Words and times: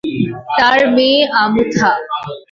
তার 0.57 0.79
মেয়ে 0.95 1.19
আমুথা। 1.41 1.89